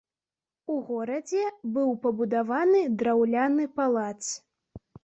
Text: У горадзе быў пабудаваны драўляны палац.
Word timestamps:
У 0.75 0.77
горадзе 0.87 1.43
быў 1.75 1.93
пабудаваны 2.07 2.81
драўляны 3.03 3.73
палац. 3.79 4.21